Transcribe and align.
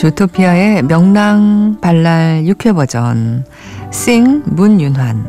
주토피아의 0.00 0.84
명랑 0.84 1.76
발랄 1.82 2.44
6회 2.44 2.74
버전 2.74 3.44
싱 3.92 4.42
문윤환 4.46 5.26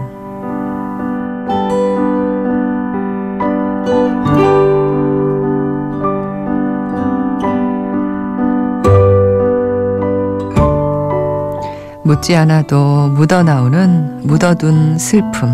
묻지 12.05 12.34
않아도 12.38 13.09
묻어나오는 13.09 14.21
묻어둔 14.24 14.98
슬픔. 14.98 15.53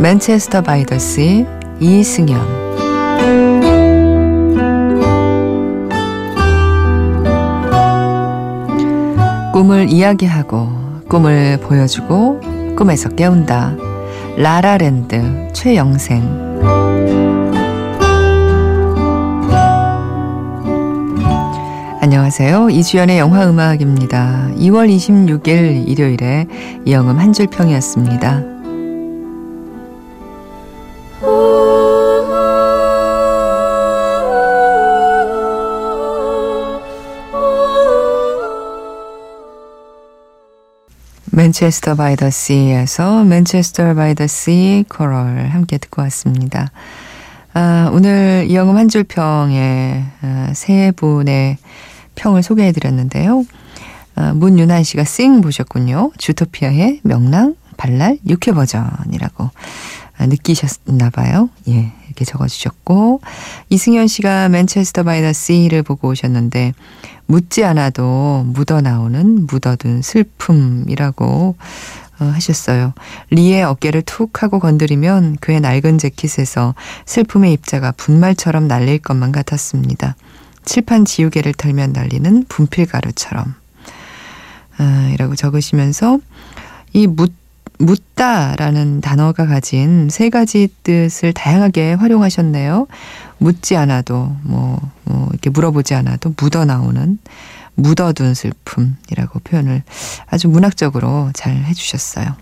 맨체스터 0.00 0.60
바이더스 0.60 1.46
이승연 1.80 2.67
꿈을 9.58 9.90
이야기하고 9.90 10.68
꿈을 11.08 11.58
보여주고 11.60 12.76
꿈에서 12.76 13.08
깨운다. 13.08 13.74
라라랜드 14.36 15.48
최영생 15.52 16.22
안녕하세요. 22.00 22.70
이주연의 22.70 23.18
영화음악입니다. 23.18 24.50
2월 24.58 24.94
26일 24.94 25.88
일요일에 25.88 26.46
이영음 26.86 27.18
한줄 27.18 27.48
평이었습니다. 27.48 28.57
Manchester 41.38 41.94
by 41.94 42.16
the 42.16 42.30
Sea에서 42.30 43.22
Manchester 43.22 43.94
by 43.94 44.16
the 44.16 44.26
Sea 44.26 44.84
Chorale 44.88 45.50
함께 45.50 45.78
듣고 45.78 46.02
왔습니다. 46.02 46.72
아, 47.54 47.88
오늘 47.92 48.46
이영음 48.48 48.76
한 48.76 48.88
줄 48.88 49.04
평에 49.04 50.02
아, 50.20 50.50
세 50.52 50.90
분의 50.96 51.58
평을 52.16 52.42
소개해 52.42 52.72
드렸는데요. 52.72 53.44
아, 54.16 54.32
문윤한 54.32 54.82
씨가 54.82 55.04
Sing 55.04 55.40
보셨군요. 55.40 56.10
주토피아의 56.18 57.02
명랑 57.04 57.54
발랄 57.76 58.18
6회 58.26 58.52
버전이라고 58.52 59.50
아, 60.18 60.26
느끼셨나 60.26 61.10
봐요. 61.10 61.50
예, 61.68 61.92
이렇게 62.08 62.24
적어주셨고 62.24 63.20
이승현 63.68 64.08
씨가 64.08 64.48
Manchester 64.48 65.04
the 65.04 65.32
Sea를 65.32 65.82
보고 65.82 66.08
오셨는데 66.08 66.74
묻지 67.26 67.64
않아도 67.64 68.44
묻어나오는 68.46 69.46
묻어둔 69.46 70.02
슬픔이라고 70.02 71.56
어, 72.20 72.24
하셨어요. 72.24 72.94
리의 73.30 73.62
어깨를 73.62 74.02
툭 74.02 74.42
하고 74.42 74.58
건드리면 74.58 75.36
그의 75.40 75.60
낡은 75.60 75.98
재킷에서 75.98 76.74
슬픔의 77.06 77.52
입자가 77.52 77.92
분말처럼 77.92 78.66
날릴 78.66 78.98
것만 78.98 79.30
같았습니다. 79.30 80.16
칠판 80.64 81.04
지우개를 81.04 81.54
털면 81.54 81.92
날리는 81.92 82.46
분필가루처럼. 82.48 83.54
아, 84.78 85.10
이라고 85.14 85.36
적으시면서 85.36 86.18
이 86.92 87.06
묻, 87.06 87.32
묻다라는 87.78 89.00
단어가 89.00 89.46
가진 89.46 90.08
세 90.10 90.30
가지 90.30 90.68
뜻을 90.82 91.32
다양하게 91.32 91.94
활용하셨네요. 91.94 92.86
묻지 93.38 93.76
않아도 93.76 94.36
뭐, 94.42 94.80
뭐 95.04 95.28
이렇게 95.30 95.50
물어보지 95.50 95.94
않아도 95.94 96.34
묻어 96.36 96.64
나오는 96.64 97.18
묻어둔 97.74 98.34
슬픔이라고 98.34 99.38
표현을 99.44 99.82
아주 100.26 100.48
문학적으로 100.48 101.30
잘 101.34 101.54
해주셨어요. 101.54 102.34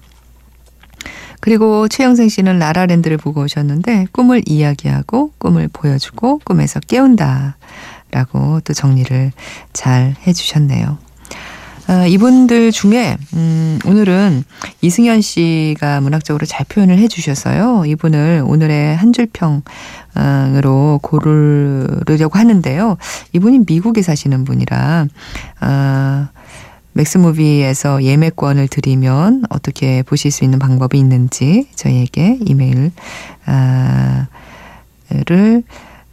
그리고 1.40 1.86
최영생 1.86 2.30
씨는 2.30 2.58
라라랜드를 2.58 3.18
보고 3.18 3.42
오셨는데 3.42 4.06
꿈을 4.12 4.42
이야기하고 4.46 5.32
꿈을 5.38 5.68
보여주고 5.68 6.40
꿈에서 6.44 6.80
깨운다 6.80 7.56
라고 8.10 8.60
또 8.60 8.72
정리를 8.72 9.32
잘 9.74 10.16
해주셨네요. 10.26 10.98
아, 11.88 12.04
이분들 12.06 12.72
중에 12.72 13.16
음, 13.34 13.78
오늘은 13.86 14.42
이승현 14.80 15.20
씨가 15.20 16.00
문학적으로 16.00 16.44
잘 16.44 16.66
표현을 16.68 16.98
해주셔서요. 16.98 17.84
이분을 17.86 18.42
오늘의 18.44 18.96
한 18.96 19.12
줄평으로 19.12 20.98
고르려고 21.00 22.38
하는데요. 22.38 22.96
이분이 23.34 23.60
미국에 23.68 24.02
사시는 24.02 24.44
분이라 24.44 25.06
아, 25.60 26.28
맥스무비에서 26.92 28.02
예매권을 28.02 28.66
드리면 28.66 29.44
어떻게 29.50 30.02
보실 30.02 30.32
수 30.32 30.42
있는 30.42 30.58
방법이 30.58 30.98
있는지 30.98 31.68
저희에게 31.76 32.38
이메일 32.46 32.90
아, 33.44 34.26
를 35.26 35.62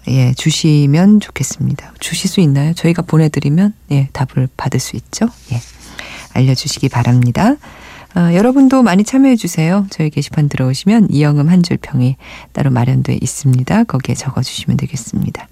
예, 0.07 0.33
주시면 0.33 1.19
좋겠습니다. 1.21 1.93
주실 1.99 2.29
수 2.29 2.41
있나요? 2.41 2.73
저희가 2.73 3.01
보내드리면, 3.03 3.73
예, 3.91 4.09
답을 4.11 4.49
받을 4.57 4.79
수 4.79 4.95
있죠? 4.97 5.27
예. 5.51 5.61
알려주시기 6.33 6.89
바랍니다. 6.89 7.55
어, 8.15 8.33
여러분도 8.33 8.83
많이 8.83 9.03
참여해주세요. 9.03 9.87
저희 9.89 10.09
게시판 10.09 10.49
들어오시면 10.49 11.07
이영음 11.09 11.49
한 11.49 11.63
줄 11.63 11.77
평이 11.77 12.15
따로 12.51 12.69
마련되어 12.69 13.17
있습니다. 13.21 13.85
거기에 13.85 14.13
적어주시면 14.15 14.77
되겠습니다. 14.77 15.47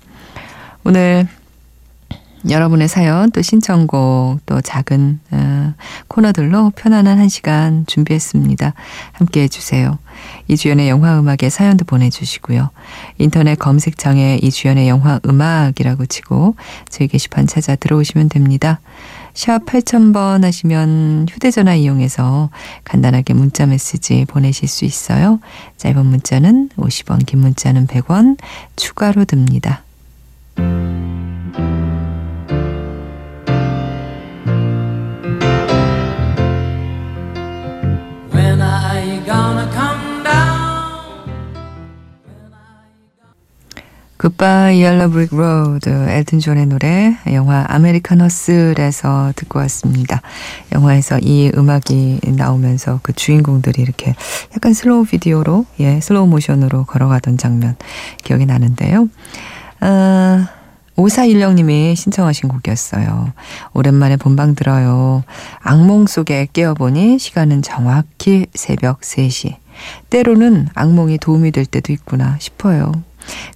오늘 0.83 1.27
여러분의 2.49 2.87
사연 2.87 3.31
또 3.31 3.41
신청곡 3.41 4.39
또 4.45 4.61
작은 4.61 5.19
어, 5.31 5.73
코너들로 6.07 6.71
편안한 6.75 7.19
한 7.19 7.29
시간 7.29 7.85
준비했습니다. 7.85 8.73
함께 9.11 9.43
해 9.43 9.47
주세요. 9.47 9.99
이주연의 10.47 10.89
영화음악에 10.89 11.49
사연도 11.49 11.85
보내주시고요. 11.85 12.69
인터넷 13.19 13.57
검색창에 13.57 14.39
이주연의 14.41 14.89
영화음악이라고 14.89 16.05
치고 16.07 16.55
저희 16.89 17.07
게시판 17.07 17.47
찾아 17.47 17.75
들어오시면 17.75 18.29
됩니다. 18.29 18.79
샵 19.33 19.65
8000번 19.65 20.43
하시면 20.43 21.27
휴대전화 21.29 21.75
이용해서 21.75 22.49
간단하게 22.83 23.33
문자 23.33 23.65
메시지 23.65 24.25
보내실 24.25 24.67
수 24.67 24.83
있어요. 24.83 25.39
짧은 25.77 26.05
문자는 26.05 26.69
50원, 26.75 27.25
긴 27.25 27.39
문자는 27.39 27.87
100원 27.87 28.37
추가로 28.75 29.25
듭니다. 29.25 29.83
Goodbye 44.21 44.83
Yellow 44.83 45.09
Brick 45.09 45.35
Road 45.35 45.89
엘튼 45.89 46.39
존의 46.39 46.67
노래 46.67 47.17
영화 47.33 47.65
American 47.67 48.21
Hustle에서 48.21 49.33
듣고 49.35 49.57
왔습니다. 49.57 50.21
영화에서 50.71 51.17
이 51.17 51.51
음악이 51.55 52.19
나오면서 52.37 52.99
그 53.01 53.13
주인공들이 53.13 53.81
이렇게 53.81 54.13
약간 54.53 54.73
슬로우 54.73 55.05
비디오로 55.05 55.65
예 55.79 55.99
슬로우 56.01 56.27
모션으로 56.27 56.83
걸어가던 56.83 57.39
장면 57.39 57.75
기억이 58.23 58.45
나는데요. 58.45 59.09
아, 59.79 60.49
5416님이 60.97 61.95
신청하신 61.95 62.47
곡이었어요. 62.47 63.33
오랜만에 63.73 64.17
본방 64.17 64.53
들어요. 64.53 65.23
악몽 65.61 66.05
속에 66.05 66.47
깨어보니 66.53 67.17
시간은 67.17 67.63
정확히 67.63 68.45
새벽 68.53 69.01
3시. 69.01 69.55
때로는 70.11 70.67
악몽이 70.75 71.17
도움이 71.17 71.49
될 71.49 71.65
때도 71.65 71.91
있구나 71.91 72.37
싶어요. 72.39 72.91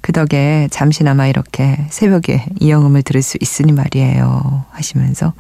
그 0.01 0.12
덕에 0.12 0.67
잠시나마 0.71 1.27
이렇게 1.27 1.85
새벽에 1.89 2.45
이영음을 2.59 3.03
들을 3.03 3.21
수 3.21 3.38
있으니 3.41 3.71
말이에요. 3.71 4.65
하시면서 4.71 5.33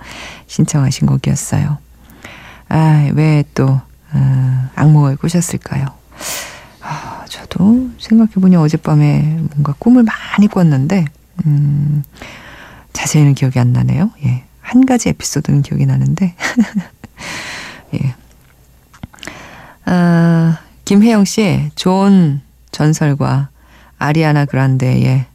신청하신 0.47 1.07
곡이었어요. 1.07 1.77
아, 2.69 3.09
왜또 3.13 3.81
어, 4.13 4.69
악몽을 4.75 5.17
꾸셨을까요? 5.17 5.85
아, 6.81 7.25
저도 7.27 7.89
생각해보니 7.99 8.55
어젯밤에 8.55 9.39
뭔가 9.51 9.73
꿈을 9.77 10.03
많이 10.03 10.47
꿨는데, 10.47 11.05
음, 11.45 12.03
자세히는 12.93 13.33
기억이 13.35 13.59
안 13.59 13.73
나네요. 13.73 14.11
예. 14.23 14.43
한 14.61 14.85
가지 14.85 15.09
에피소드는 15.09 15.61
기억이 15.63 15.85
나는데, 15.85 16.35
예. 17.95 18.15
아, 19.85 20.59
김혜영 20.85 21.25
씨, 21.25 21.71
좋은 21.75 22.41
전설과 22.71 23.49
아리아나 23.97 24.45
그란데의 24.45 25.25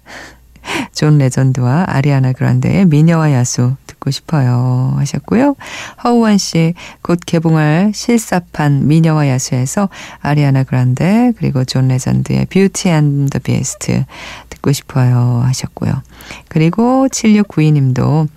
존 0.93 1.19
레전드와 1.19 1.87
아리아나 1.89 2.33
그란데의 2.33 2.87
미녀와 2.87 3.33
야수 3.33 3.77
듣고 3.87 4.11
싶어요 4.11 4.95
하셨고요. 4.97 5.57
허우환 6.05 6.39
씨 6.39 6.75
곧 7.03 7.19
개봉할 7.25 7.93
실사판 7.95 8.87
미녀와 8.87 9.29
야수에서 9.29 9.89
아리아나 10.21 10.65
그란데 10.65 11.33
그리고 11.39 11.65
존 11.65 11.89
레전드의 11.89 12.47
Beauty 12.47 12.89
and 12.89 13.29
the 13.31 13.39
Beast 13.39 14.05
듣고 14.51 14.73
싶어요 14.73 15.43
하셨고요. 15.45 16.03
그리고 16.49 17.09
7692님도 17.09 18.29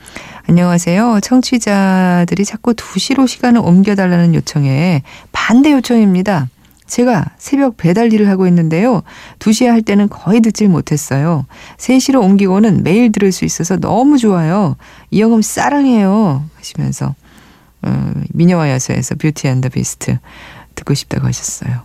안녕하세요. 0.48 1.20
청취자들이 1.22 2.44
자꾸 2.46 2.74
2시로 2.74 3.28
시간을 3.28 3.62
옮겨달라는 3.64 4.36
요청에 4.36 5.04
반대 5.32 5.72
요청입니다. 5.72 6.48
제가 6.94 7.26
새벽 7.40 7.76
배달 7.76 8.14
일을 8.14 8.30
하고 8.30 8.46
있는데요. 8.46 9.02
2시에 9.40 9.66
할 9.66 9.82
때는 9.82 10.10
거의 10.10 10.42
듣질 10.42 10.70
못했어요. 10.70 11.48
3시로 11.78 12.22
옮기고는 12.22 12.84
매일 12.84 13.12
들을 13.12 13.32
수 13.32 13.46
있어서 13.46 13.78
너무 13.78 14.20
좋아요. 14.20 14.76
이영음 15.10 15.42
사랑해요. 15.42 16.44
하시면서 16.56 17.16
어, 17.82 18.12
미녀와 18.30 18.70
야수에서 18.70 19.16
뷰티 19.16 19.48
앤더 19.48 19.70
비스트 19.70 20.20
듣고 20.76 20.94
싶다고 20.94 21.26
하셨어요. 21.26 21.82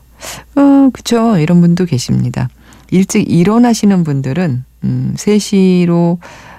어, 0.56 0.90
그쵸. 0.93 1.38
이런 1.38 1.62
분도 1.62 1.87
계십니다. 1.87 2.50
일찍 2.90 3.32
일어나시는 3.32 4.04
분들은 4.04 4.64
음, 4.84 5.14
3시로 5.16 6.19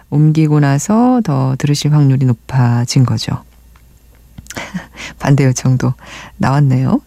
옮기고 0.09 0.59
나서 0.59 1.21
더 1.23 1.55
들으실 1.59 1.93
확률이 1.93 2.25
높아진 2.25 3.05
거죠. 3.05 3.43
반대 5.19 5.45
요청도 5.45 5.93
나왔네요. 6.37 6.99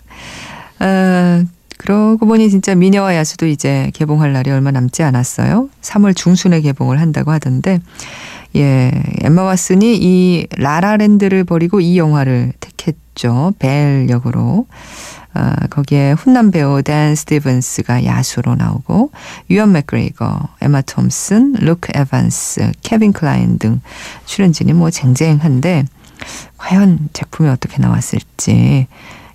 아, 0.84 1.44
그러고 1.78 2.26
보니 2.26 2.50
진짜 2.50 2.74
미녀와 2.74 3.14
야수도 3.14 3.46
이제 3.46 3.90
개봉할 3.94 4.32
날이 4.32 4.50
얼마 4.50 4.72
남지 4.72 5.04
않았어요. 5.04 5.68
3월 5.80 6.14
중순에 6.16 6.60
개봉을 6.60 7.00
한다고 7.00 7.30
하던데, 7.30 7.80
예, 8.56 8.90
엠마 9.22 9.42
왓슨이 9.42 9.82
이 10.00 10.46
La 10.58 10.72
La 10.72 10.87
Land를 10.87 11.44
버리고 11.44 11.80
이 11.80 11.96
영화를 11.96 12.52
택했죠. 12.58 13.52
벨 13.60 14.08
역으로. 14.10 14.66
아, 15.34 15.54
거기에 15.70 16.12
훈남 16.12 16.50
배우 16.50 16.82
댄 16.82 17.14
스티븐스가 17.14 18.04
야수로 18.04 18.56
나오고 18.56 19.12
유언 19.50 19.72
맥그리거, 19.72 20.48
에마 20.60 20.82
톰슨, 20.82 21.54
루크 21.58 21.92
에반스, 21.94 22.72
케빈 22.82 23.12
클라인 23.12 23.58
등 23.58 23.80
출연진이 24.26 24.74
뭐 24.74 24.90
쟁쟁한데 24.90 25.86
과연 26.58 27.08
작품이 27.14 27.48
어떻게 27.48 27.78
나왔을지 27.78 28.88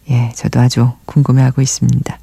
예, 0.10 0.32
저도 0.36 0.60
아주 0.60 0.92
궁금해하고 1.06 1.62
있습니다. 1.62 2.20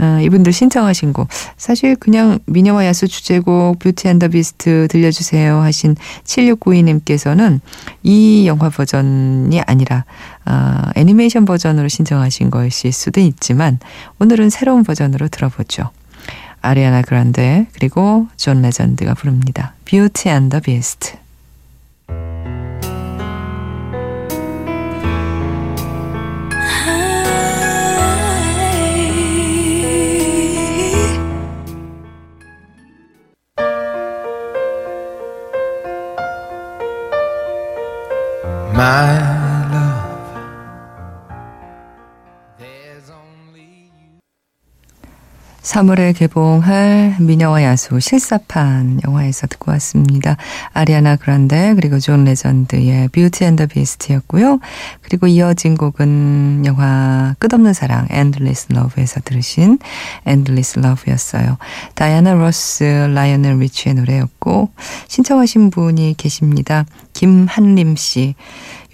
어, 0.00 0.18
이분들 0.22 0.52
신청하신 0.52 1.12
곡 1.12 1.28
사실 1.58 1.94
그냥 1.94 2.38
미녀와 2.46 2.86
야수 2.86 3.06
주제곡 3.06 3.78
Beauty 3.78 4.08
and 4.08 4.18
the 4.18 4.28
Beast 4.28 4.88
들려주세요 4.88 5.60
하신 5.60 5.94
7692님께서는 6.24 7.60
이 8.02 8.46
영화 8.46 8.70
버전이 8.70 9.60
아니라 9.60 10.04
어, 10.46 10.78
애니메이션 10.94 11.44
버전으로 11.44 11.88
신청하신 11.88 12.50
것일 12.50 12.92
수도 12.92 13.20
있지만 13.20 13.78
오늘은 14.18 14.48
새로운 14.48 14.84
버전으로 14.84 15.28
들어보죠. 15.28 15.90
아리아나 16.62 17.02
그란데 17.02 17.66
그리고 17.72 18.26
존 18.36 18.62
레전드가 18.62 19.12
부릅니다. 19.14 19.74
Beauty 19.84 20.30
and 20.30 20.45
the 20.45 20.60
Beast 20.60 21.16
3월에 45.70 46.16
개봉할 46.16 47.16
미녀와 47.20 47.62
야수 47.62 48.00
실사판 48.00 49.02
영화에서 49.06 49.46
듣고 49.46 49.70
왔습니다. 49.72 50.36
아리아나 50.72 51.14
그란데 51.14 51.74
그리고 51.74 52.00
존 52.00 52.24
레전드의 52.24 53.08
Beauty 53.08 53.44
and 53.44 53.55
the 53.55 53.66
Beast였고요. 53.66 54.58
그리고 55.02 55.28
이어진 55.28 55.76
곡은 55.76 56.64
영화 56.66 57.36
끝없는 57.38 57.72
사랑 57.72 58.08
Endless 58.10 58.68
Love에서 58.70 59.20
들으신 59.24 59.78
Endless 60.26 60.80
Love였어요. 60.80 61.56
다이아나 61.94 62.34
로스, 62.34 62.82
라이오넬 63.14 63.58
리치의 63.58 63.94
노래였고 63.94 64.70
신청하신 65.06 65.70
분이 65.70 66.14
계십니다. 66.16 66.84
김한림 67.20 67.96
씨. 67.96 68.34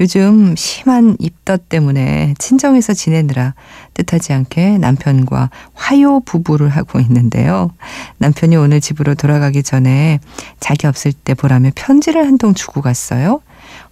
요즘 0.01 0.57
심한 0.57 1.17
입덧 1.21 1.69
때문에 1.69 2.35
친정에서 2.39 2.93
지내느라 2.93 3.55
뜻하지 3.95 4.33
않게 4.33 4.79
남편과 4.79 5.51
화요 5.75 6.19
부부를 6.19 6.69
하고 6.69 6.99
있는데요. 6.99 7.71
남편이 8.19 8.57
오늘 8.57 8.81
집으로 8.81 9.15
돌아가기 9.15 9.63
전에 9.63 10.19
자기 10.59 10.89
없을 10.89 11.13
때 11.13 11.35
보라며 11.35 11.71
편지를 11.77 12.27
한 12.27 12.37
통 12.37 12.53
주고 12.53 12.83
갔어요. 12.83 13.41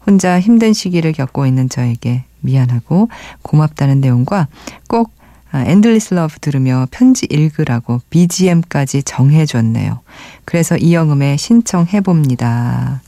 혼자 0.04 0.40
힘든 0.40 0.72
시기를 0.72 1.12
겪고 1.12 1.46
있는 1.46 1.69
저에게 1.69 2.25
미안하고 2.40 3.08
고맙다는 3.42 4.00
내용과 4.00 4.48
꼭 4.88 5.12
Endless 5.55 6.12
Love 6.14 6.41
들으며 6.40 6.88
편지 6.90 7.26
읽으라고 7.31 8.00
BGM까지 8.10 9.04
정해줬네요. 9.04 10.00
그래서 10.44 10.76
이영음에 10.76 11.36
신청해봅니다. 11.36 13.00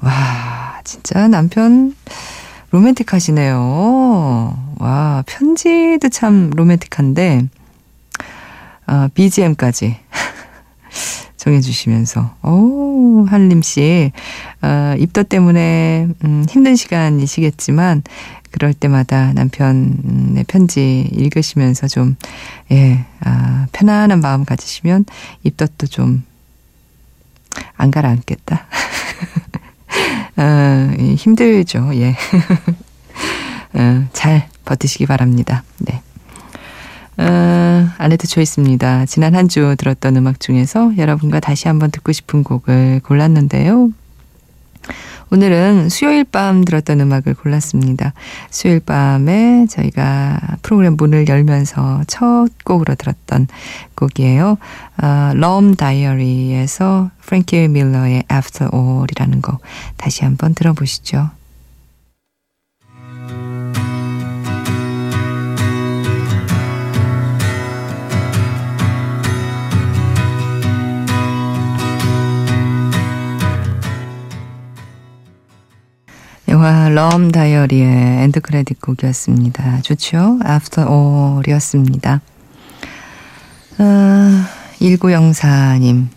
와, 0.00 0.80
진짜 0.84 1.28
남편 1.28 1.94
로맨틱하시네요. 2.70 4.74
와, 4.78 5.24
편지도 5.26 6.08
참 6.08 6.50
로맨틱한데, 6.50 7.48
아, 8.86 9.08
BGM까지 9.14 9.96
정해주시면서, 11.36 12.36
오, 12.42 13.26
한림씨, 13.28 14.12
아, 14.60 14.94
입덧 14.98 15.28
때문에, 15.28 16.08
음, 16.24 16.46
힘든 16.48 16.76
시간이시겠지만, 16.76 18.02
그럴 18.50 18.72
때마다 18.72 19.32
남편의 19.34 20.44
편지 20.46 21.08
읽으시면서 21.12 21.88
좀, 21.88 22.16
예, 22.70 23.04
아, 23.20 23.66
편안한 23.72 24.20
마음 24.20 24.44
가지시면 24.44 25.04
입덧도 25.44 25.86
좀 25.86 26.28
안 27.76 27.90
가라앉겠다. 27.90 28.66
어, 30.38 30.94
힘들죠. 31.16 31.90
예. 31.94 32.14
어, 33.74 34.04
잘 34.12 34.48
버티시기 34.64 35.06
바랍니다. 35.06 35.62
네. 35.78 36.00
어, 37.18 37.88
아내도 37.98 38.26
좋있습니다. 38.28 39.06
지난 39.06 39.34
한 39.34 39.48
주 39.48 39.74
들었던 39.76 40.16
음악 40.16 40.40
중에서 40.40 40.96
여러분과 40.96 41.40
다시 41.40 41.66
한번 41.68 41.90
듣고 41.90 42.12
싶은 42.12 42.44
곡을 42.44 43.00
골랐는데요. 43.04 43.90
오늘은 45.30 45.90
수요일 45.90 46.24
밤 46.24 46.64
들었던 46.64 47.00
음악을 47.00 47.34
골랐습니다. 47.34 48.14
수요일 48.50 48.80
밤에 48.80 49.66
저희가 49.68 50.40
프로그램 50.62 50.96
문을 50.96 51.28
열면서 51.28 52.02
첫 52.06 52.48
곡으로 52.64 52.94
들었던 52.94 53.46
곡이에요. 53.94 54.56
어, 55.02 55.32
Rum 55.34 55.74
Diary에서 55.74 57.10
프랭키 57.20 57.68
밀러의 57.68 58.24
After 58.32 58.70
All이라는 58.72 59.42
곡 59.42 59.60
다시 59.98 60.24
한번 60.24 60.54
들어보시죠. 60.54 61.37
영화 76.68 76.90
Rum 76.90 77.32
Diary의 77.32 78.24
end 78.24 78.40
credit 78.40 78.82
곡이었습니다. 78.82 79.80
좋죠? 79.80 80.38
After 80.46 80.86
All이었습니다. 80.86 82.20
아, 83.78 84.48
1904님, 84.78 86.08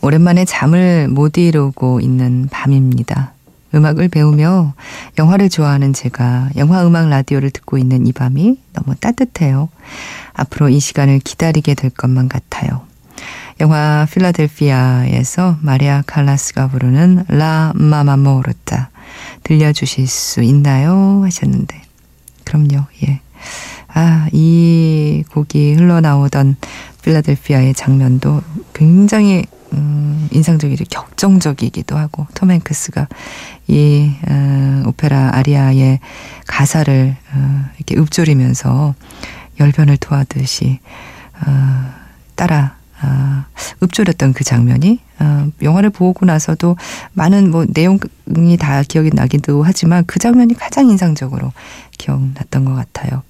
오랜만에 0.00 0.44
잠을 0.44 1.08
못 1.08 1.36
이루고 1.36 1.98
있는 1.98 2.46
밤입니다. 2.48 3.32
음악을 3.74 4.08
배우며 4.08 4.72
영화를 5.18 5.48
좋아하는 5.48 5.92
제가 5.92 6.50
영화 6.56 6.86
음악 6.86 7.08
라디오를 7.08 7.50
듣고 7.50 7.76
있는 7.76 8.06
이 8.06 8.12
밤이 8.12 8.56
너무 8.74 8.94
따뜻해요. 8.94 9.68
앞으로 10.32 10.68
이 10.68 10.78
시간을 10.78 11.18
기다리게 11.18 11.74
될 11.74 11.90
것만 11.90 12.28
같아요. 12.28 12.82
영화 13.60 14.06
필라델피아에서 14.08 15.56
마리아 15.60 16.04
칼라스가 16.06 16.68
부르는 16.68 17.24
라 17.26 17.72
마마모르타 17.74 18.90
들려주실 19.42 20.06
수 20.06 20.42
있나요? 20.42 21.22
하셨는데. 21.24 21.80
그럼요, 22.44 22.84
예. 23.06 23.20
아, 23.88 24.28
이 24.32 25.24
곡이 25.32 25.74
흘러나오던 25.74 26.56
필라델피아의 27.02 27.74
장면도 27.74 28.42
굉장히 28.74 29.44
음, 29.72 30.28
인상적이죠. 30.32 30.84
격정적이기도 30.88 31.96
하고 31.96 32.26
톰 32.34 32.50
행크스가 32.50 33.08
이 33.66 34.12
어, 34.28 34.82
오페라 34.86 35.30
아리아의 35.34 36.00
가사를 36.46 37.16
어, 37.34 37.64
이렇게 37.76 38.00
읊조리면서 38.00 38.94
열변을 39.60 39.98
토하듯이 39.98 40.78
어, 41.46 41.92
따라 42.34 42.77
아, 43.00 43.46
읊조렸던 43.82 44.32
그 44.32 44.44
장면이 44.44 45.00
아, 45.18 45.48
영화를 45.62 45.90
보고 45.90 46.26
나서도 46.26 46.76
많은 47.12 47.50
뭐 47.50 47.66
내용이 47.68 48.56
다 48.58 48.82
기억이 48.82 49.10
나기도 49.12 49.62
하지만 49.62 50.04
그 50.06 50.18
장면이 50.18 50.54
가장 50.54 50.88
인상적으로 50.88 51.52
기억났던 51.98 52.64
것 52.64 52.74
같아요. 52.74 53.22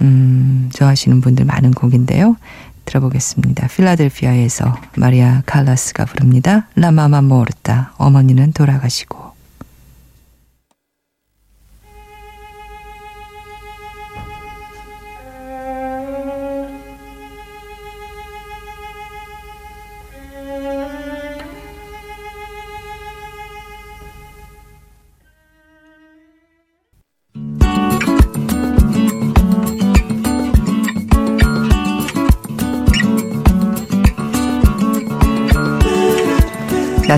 음, 0.00 0.70
좋아하시는 0.72 1.20
분들 1.20 1.44
많은 1.44 1.72
곡인데요. 1.72 2.36
들어보겠습니다. 2.84 3.68
필라델피아에서 3.68 4.74
마리아 4.96 5.42
칼라스가 5.44 6.06
부릅니다. 6.06 6.68
라마마 6.74 7.20
모르타 7.20 7.92
어머니는 7.98 8.52
돌아가시고 8.52 9.27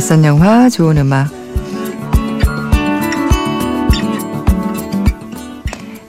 낯선 0.01 0.25
영화, 0.25 0.71
좋은 0.71 0.97
음악. 0.97 1.29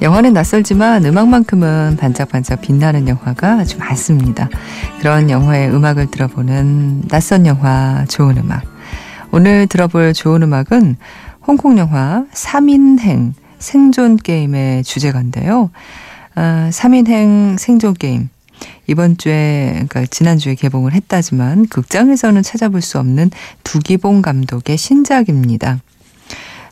영화는 0.01 0.31
낯설지만 0.31 1.03
음악만큼은 1.03 1.97
반짝반짝 1.99 2.61
빛나는 2.61 3.09
영화가 3.09 3.55
아주 3.55 3.77
많습니다. 3.79 4.47
그런 5.01 5.29
영화의 5.29 5.75
음악을 5.75 6.09
들어보는 6.09 7.09
낯선 7.09 7.45
영화, 7.45 8.05
좋은 8.07 8.37
음악. 8.37 8.63
오늘 9.33 9.67
들어볼 9.67 10.13
좋은 10.13 10.41
음악은 10.41 10.95
홍콩 11.45 11.77
영화 11.77 12.23
3인행 12.31 13.33
생존 13.59 14.15
게임의 14.15 14.85
주제가인데요. 14.85 15.69
아, 16.35 16.69
3인행 16.71 17.57
생존 17.59 17.93
게임. 17.95 18.29
이번 18.87 19.17
주에 19.17 19.71
그러니까 19.71 20.05
지난 20.05 20.37
주에 20.37 20.55
개봉을 20.55 20.93
했다지만 20.93 21.67
극장에서는 21.67 22.43
찾아볼 22.43 22.81
수 22.81 22.99
없는 22.99 23.31
두기봉 23.63 24.21
감독의 24.21 24.77
신작입니다. 24.77 25.79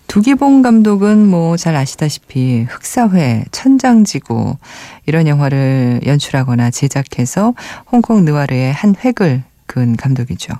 두기봉 0.07 0.63
감독은 0.63 1.27
뭐 1.27 1.55
잘 1.55 1.75
아시다시피 1.75 2.65
흑사회, 2.67 3.45
천장지구 3.51 4.57
이런 5.05 5.27
영화를 5.27 6.01
연출하거나 6.05 6.71
제작해서 6.71 7.53
홍콩 7.91 8.25
느와르의 8.25 8.73
한 8.73 8.95
획을 8.95 9.43
그은 9.67 9.95
감독이죠. 9.95 10.53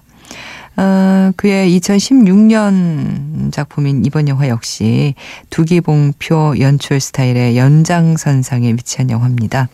어, 0.77 1.31
그의 1.35 1.77
2016년 1.79 3.51
작품인 3.51 4.05
이번 4.05 4.27
영화 4.27 4.47
역시 4.47 5.15
두기봉표 5.49 6.59
연출 6.59 6.99
스타일의 6.99 7.57
연장선상에 7.57 8.71
위치한 8.73 9.09
영화입니다. 9.09 9.67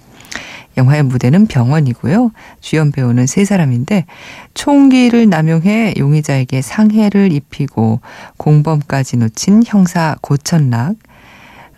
영화의 0.77 1.03
무대는 1.03 1.47
병원이고요. 1.47 2.31
주연 2.61 2.91
배우는 2.91 3.27
세 3.27 3.45
사람인데 3.45 4.05
총기를 4.53 5.29
남용해 5.29 5.95
용의자에게 5.97 6.61
상해를 6.61 7.31
입히고 7.31 8.01
공범까지 8.37 9.17
놓친 9.17 9.63
형사 9.65 10.15
고천락 10.21 10.95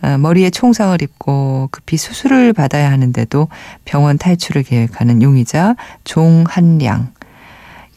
어, 0.00 0.16
머리에 0.16 0.50
총상을 0.50 1.00
입고 1.02 1.68
급히 1.72 1.96
수술을 1.96 2.52
받아야 2.52 2.90
하는데도 2.92 3.48
병원 3.84 4.16
탈출을 4.16 4.62
계획하는 4.62 5.22
용의자 5.22 5.74
종한량 6.04 7.12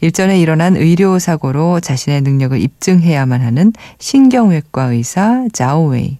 일전에 0.00 0.40
일어난 0.40 0.76
의료 0.76 1.20
사고로 1.20 1.78
자신의 1.78 2.22
능력을 2.22 2.60
입증해야만 2.60 3.40
하는 3.40 3.72
신경외과 4.00 4.86
의사 4.86 5.46
자오웨이 5.52 6.18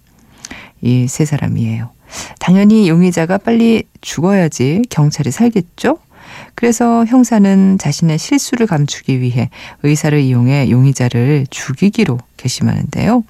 이 0.83 1.07
세 1.07 1.25
사람이에요. 1.25 1.92
당연히 2.39 2.89
용의자가 2.89 3.37
빨리 3.39 3.83
죽어야지 4.01 4.83
경찰이 4.89 5.31
살겠죠? 5.31 5.97
그래서 6.55 7.05
형사는 7.05 7.77
자신의 7.77 8.17
실수를 8.17 8.67
감추기 8.67 9.19
위해 9.21 9.49
의사를 9.83 10.19
이용해 10.19 10.69
용의자를 10.69 11.47
죽이기로 11.49 12.17
결심하는데요. 12.37 13.23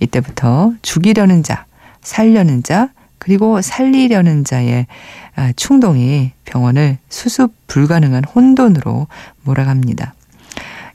이때부터 0.00 0.72
죽이려는 0.82 1.42
자, 1.42 1.66
살려는 2.02 2.62
자, 2.62 2.90
그리고 3.18 3.60
살리려는 3.62 4.44
자의 4.44 4.86
아, 5.34 5.52
충동이 5.56 6.32
병원을 6.44 6.98
수습 7.08 7.52
불가능한 7.66 8.24
혼돈으로 8.24 9.06
몰아갑니다. 9.42 10.14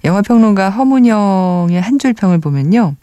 영화평론가 0.03 0.69
허문영의 0.71 1.79
한 1.81 1.99
줄 1.99 2.13
평을 2.13 2.39
보면요. 2.39 2.95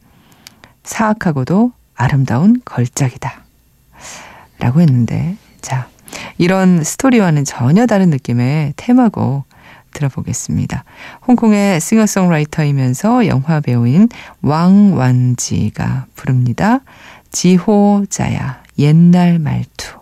사악하고도 0.82 1.72
아름다운 1.94 2.60
걸작이다. 2.64 3.44
라고 4.58 4.80
했는데, 4.80 5.36
자, 5.60 5.88
이런 6.38 6.82
스토리와는 6.82 7.44
전혀 7.44 7.86
다른 7.86 8.10
느낌의 8.10 8.74
테마곡 8.76 9.44
들어보겠습니다. 9.92 10.84
홍콩의 11.26 11.80
싱어송라이터이면서 11.80 13.26
영화 13.26 13.60
배우인 13.60 14.08
왕완지가 14.42 16.06
부릅니다. 16.14 16.80
지호자야, 17.30 18.62
옛날 18.78 19.38
말투. 19.38 19.97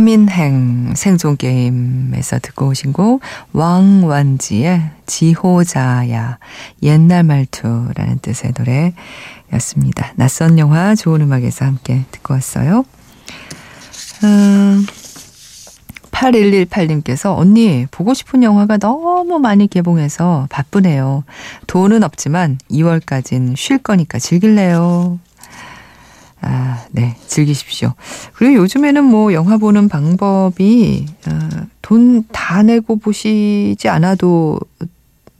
3인행 0.00 0.96
생존 0.96 1.36
게임에서 1.36 2.38
듣고 2.40 2.68
오신 2.68 2.92
곡 2.92 3.20
왕완지의 3.52 4.90
지호자야 5.04 6.38
옛날 6.82 7.22
말투라는 7.22 8.20
뜻의 8.22 8.52
노래였습니다. 8.56 10.14
낯선 10.16 10.58
영화 10.58 10.94
좋은 10.94 11.20
음악에서 11.20 11.66
함께 11.66 12.04
듣고 12.10 12.34
왔어요. 12.34 12.84
음, 14.24 14.86
8118님께서 16.10 17.36
언니 17.36 17.86
보고 17.90 18.14
싶은 18.14 18.42
영화가 18.42 18.78
너무 18.78 19.38
많이 19.38 19.66
개봉해서 19.66 20.46
바쁘네요. 20.50 21.24
돈은 21.66 22.04
없지만 22.04 22.58
2월까진 22.70 23.54
쉴 23.56 23.78
거니까 23.78 24.18
즐길래요. 24.18 25.18
아, 26.42 26.84
네. 26.90 27.16
즐기십시오. 27.26 27.92
그리고 28.32 28.62
요즘에는 28.62 29.04
뭐 29.04 29.32
영화 29.32 29.56
보는 29.58 29.88
방법이 29.88 31.06
어, 31.28 31.48
돈다 31.82 32.62
내고 32.62 32.96
보시지 32.96 33.88
않아도 33.88 34.58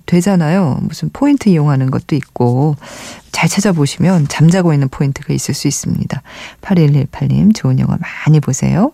되잖아요. 0.07 0.79
무슨 0.83 1.09
포인트 1.13 1.49
이용하는 1.49 1.91
것도 1.91 2.17
있고 2.17 2.77
잘 3.31 3.49
찾아보시면 3.49 4.27
잠자고 4.29 4.73
있는 4.73 4.89
포인트가 4.89 5.33
있을 5.33 5.55
수 5.55 5.69
있습니다. 5.69 6.23
8118님 6.63 7.55
좋은 7.55 7.79
영화 7.79 7.97
많이 7.97 8.41
보세요. 8.41 8.93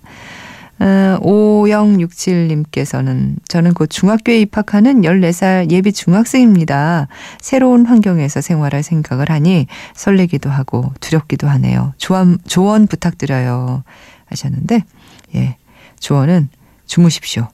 어, 0.78 1.18
5067님께서는 1.22 3.36
저는 3.48 3.74
곧 3.74 3.86
중학교에 3.86 4.40
입학하는 4.40 5.02
14살 5.02 5.70
예비 5.70 5.92
중학생입니다. 5.92 7.08
새로운 7.40 7.86
환경에서 7.86 8.40
생활할 8.40 8.82
생각을 8.82 9.30
하니 9.30 9.66
설레기도 9.94 10.50
하고 10.50 10.92
두렵기도 11.00 11.48
하네요. 11.48 11.94
조언, 11.98 12.38
조언 12.46 12.86
부탁드려요. 12.86 13.84
하셨는데, 14.26 14.84
예. 15.36 15.56
조언은 16.00 16.48
주무십시오. 16.86 17.48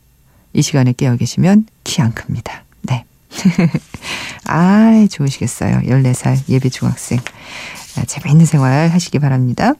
이 0.53 0.63
시간에 0.63 0.93
깨어 0.93 1.17
계시면 1.17 1.67
키 1.85 2.03
안 2.03 2.13
큽니다. 2.13 2.65
네. 2.83 3.05
아, 4.49 5.07
좋으시겠어요. 5.11 5.81
14살 5.83 6.49
예비 6.49 6.71
중학생. 6.71 7.19
아, 7.97 8.05
재미있는 8.05 8.47
생활 8.47 8.89
하시기 8.89 9.19
바랍니다. 9.19 9.75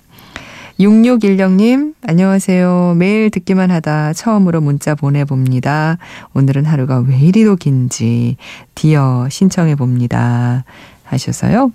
6616님, 0.81 1.95
안녕하세요. 2.03 2.95
매일 2.97 3.31
듣기만 3.31 3.71
하다 3.71 4.15
처음으로 4.15 4.61
문자 4.61 4.95
보내봅니다. 4.95 5.99
오늘은 6.35 6.65
하루가 6.65 6.99
왜 6.99 7.19
이리도 7.19 7.57
긴지, 7.57 8.37
디어 8.75 9.29
신청해봅니다. 9.31 10.65
하셔서요. 11.05 11.73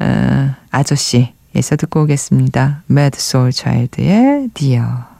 어, 0.00 0.50
아저씨에서 0.70 1.76
듣고 1.76 2.02
오겠습니다. 2.02 2.82
Mad 2.90 3.16
Soul 3.18 3.52
Child의 3.52 4.48
디어. 4.54 5.11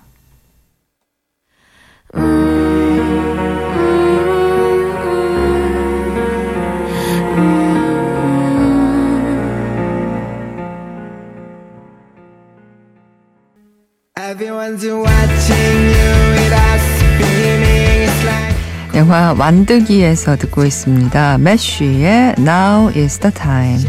영화 19.33 19.45
완득이에서 19.45 20.37
듣고 20.37 20.65
있습니다. 20.65 21.39
매쉬의 21.39 22.35
Now 22.39 22.89
is 22.95 23.19
the 23.19 23.33
time. 23.33 23.89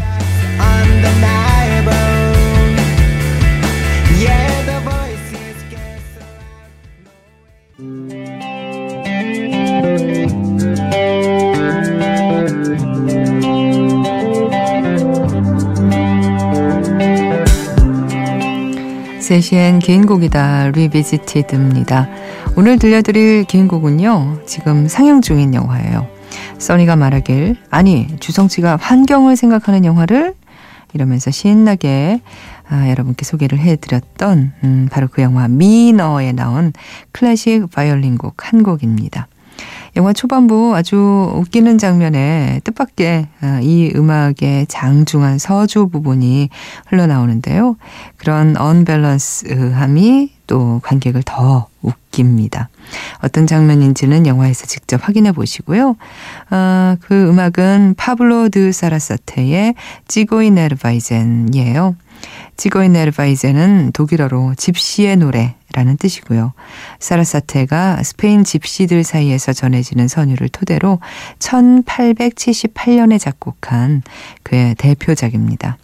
세시엔 19.24 19.78
개인 19.78 20.04
곡이다 20.04 20.68
리비지티드입니다. 20.68 22.08
오늘 22.56 22.78
들려드릴 22.78 23.44
개인 23.44 23.68
곡은요. 23.68 24.40
지금 24.44 24.86
상영 24.86 25.22
중인 25.22 25.54
영화예요. 25.54 26.06
써니가 26.58 26.96
말하길 26.96 27.56
아니 27.70 28.06
주성치가 28.20 28.76
환경을 28.76 29.36
생각하는 29.36 29.86
영화를 29.86 30.34
이러면서 30.92 31.30
신나게 31.30 32.20
아, 32.68 32.90
여러분께 32.90 33.24
소개를 33.24 33.58
해드렸던 33.60 34.52
음, 34.62 34.88
바로 34.92 35.08
그 35.10 35.22
영화 35.22 35.48
미너에 35.48 36.32
나온 36.32 36.74
클래식 37.12 37.70
바이올린 37.70 38.18
곡 38.18 38.34
한 38.44 38.62
곡입니다. 38.62 39.26
영화 39.96 40.12
초반부 40.12 40.74
아주 40.74 41.32
웃기는 41.36 41.78
장면에 41.78 42.60
뜻밖의 42.64 43.28
아, 43.40 43.60
이 43.62 43.92
음악의 43.94 44.66
장중한 44.68 45.38
서조 45.38 45.88
부분이 45.88 46.48
흘러나오는데요. 46.86 47.76
그런 48.16 48.56
언밸런스함이 48.56 50.32
또 50.46 50.80
관객을 50.82 51.22
더 51.24 51.68
웃깁니다. 51.82 52.68
어떤 53.22 53.46
장면인지는 53.46 54.26
영화에서 54.26 54.66
직접 54.66 55.06
확인해 55.06 55.32
보시고요. 55.32 55.96
어, 56.50 56.96
그 57.00 57.28
음악은 57.28 57.94
파블로 57.96 58.48
드 58.48 58.72
사라사테의 58.72 59.74
찌고이네르바이젠이에요. 60.08 61.96
지고이네르바이제는 62.56 63.92
독일어로 63.92 64.54
집시의 64.56 65.16
노래 65.16 65.54
라는 65.74 65.96
뜻이고요. 65.96 66.52
사라사테가 67.00 68.02
스페인 68.04 68.44
집시들 68.44 69.02
사이에서 69.02 69.52
전해지는 69.52 70.06
선율을 70.06 70.48
토대로 70.50 71.00
1878년에 71.40 73.18
작곡한 73.18 74.02
그의 74.44 74.76
대표작입니다. 74.76 75.76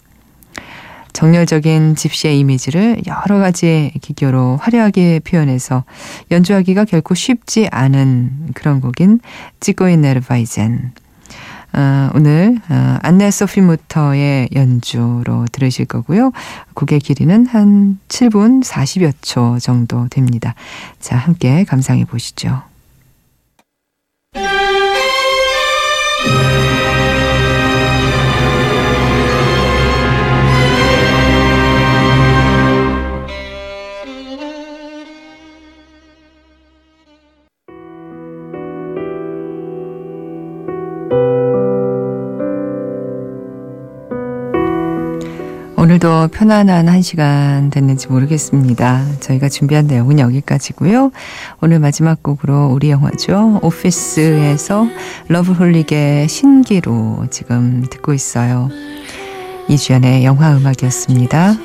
정열적인 1.12 1.96
집시의 1.96 2.38
이미지를 2.38 3.02
여러 3.08 3.40
가지 3.40 3.90
기교로 4.00 4.58
화려하게 4.62 5.20
표현해서 5.24 5.82
연주하기가 6.30 6.84
결코 6.84 7.16
쉽지 7.16 7.68
않은 7.72 8.52
그런 8.54 8.80
곡인 8.80 9.18
찌고이네르바이젠. 9.58 10.92
어, 11.72 12.10
오늘 12.14 12.58
어, 12.68 12.98
안네 13.02 13.30
소피 13.30 13.60
무터의 13.60 14.48
연주로 14.54 15.46
들으실 15.52 15.86
거고요. 15.86 16.32
곡의 16.74 17.00
길이는 17.00 17.46
한 17.46 17.98
7분 18.08 18.64
40여 18.64 19.12
초 19.22 19.58
정도 19.60 20.08
됩니다. 20.08 20.54
자, 20.98 21.16
함께 21.16 21.64
감상해 21.64 22.04
보시죠. 22.04 22.62
오늘도 46.02 46.28
편안한 46.28 46.88
한 46.88 47.02
시간 47.02 47.68
됐는지 47.68 48.08
모르겠습니다. 48.08 49.04
저희가 49.20 49.50
준비한 49.50 49.86
내용은 49.86 50.18
여기까지고요. 50.18 51.12
오늘 51.60 51.78
마지막 51.78 52.22
곡으로 52.22 52.68
우리 52.68 52.90
영화죠. 52.90 53.60
오피스에서 53.62 54.86
러브홀릭의 55.28 56.26
신기로 56.26 57.26
지금 57.30 57.84
듣고 57.90 58.14
있어요. 58.14 58.70
이주연의 59.68 60.24
영화 60.24 60.56
음악이었습니다. 60.56 61.56